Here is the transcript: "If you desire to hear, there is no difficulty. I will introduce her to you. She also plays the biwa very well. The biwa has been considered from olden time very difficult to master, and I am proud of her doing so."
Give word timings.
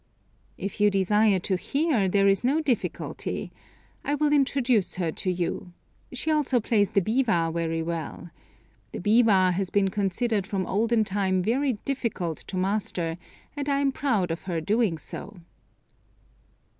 "If 0.57 0.81
you 0.81 0.89
desire 0.89 1.37
to 1.41 1.55
hear, 1.55 2.09
there 2.09 2.27
is 2.27 2.43
no 2.43 2.59
difficulty. 2.59 3.51
I 4.03 4.15
will 4.15 4.33
introduce 4.33 4.95
her 4.95 5.11
to 5.11 5.31
you. 5.31 5.73
She 6.11 6.31
also 6.31 6.59
plays 6.59 6.89
the 6.89 7.03
biwa 7.03 7.53
very 7.53 7.83
well. 7.83 8.31
The 8.93 8.99
biwa 8.99 9.53
has 9.53 9.69
been 9.69 9.89
considered 9.91 10.47
from 10.47 10.65
olden 10.65 11.03
time 11.03 11.43
very 11.43 11.73
difficult 11.85 12.39
to 12.47 12.57
master, 12.57 13.19
and 13.55 13.69
I 13.69 13.77
am 13.79 13.91
proud 13.91 14.31
of 14.31 14.45
her 14.45 14.59
doing 14.59 14.97
so." 14.97 15.39